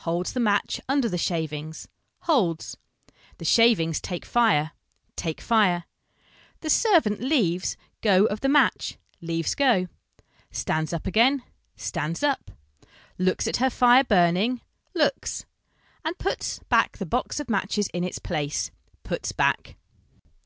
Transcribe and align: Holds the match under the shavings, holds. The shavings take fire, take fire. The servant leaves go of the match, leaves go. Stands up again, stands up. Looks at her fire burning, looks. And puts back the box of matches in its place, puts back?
Holds 0.00 0.34
the 0.34 0.38
match 0.40 0.82
under 0.86 1.08
the 1.08 1.16
shavings, 1.16 1.88
holds. 2.24 2.76
The 3.38 3.46
shavings 3.46 4.02
take 4.02 4.26
fire, 4.26 4.72
take 5.16 5.40
fire. 5.40 5.84
The 6.60 6.68
servant 6.68 7.22
leaves 7.22 7.78
go 8.02 8.26
of 8.26 8.42
the 8.42 8.50
match, 8.50 8.98
leaves 9.22 9.54
go. 9.54 9.88
Stands 10.50 10.92
up 10.92 11.06
again, 11.06 11.42
stands 11.74 12.22
up. 12.22 12.50
Looks 13.16 13.46
at 13.46 13.56
her 13.64 13.70
fire 13.70 14.04
burning, 14.04 14.60
looks. 14.92 15.46
And 16.04 16.18
puts 16.18 16.58
back 16.68 16.98
the 16.98 17.06
box 17.06 17.40
of 17.40 17.48
matches 17.48 17.88
in 17.94 18.04
its 18.04 18.18
place, 18.18 18.70
puts 19.04 19.32
back? 19.32 19.78